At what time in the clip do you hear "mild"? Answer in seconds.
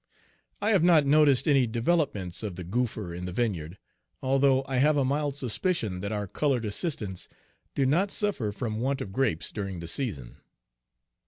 5.05-5.35